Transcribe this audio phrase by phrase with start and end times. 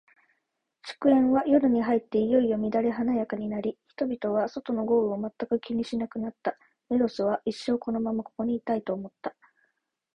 [0.83, 6.57] 祝宴は、夜に入っていよいよ乱れ華やかになり、人々は、外の豪雨を全く気にしなくなった。
[6.89, 9.35] メロスは、一生このままここにいたい、と思った。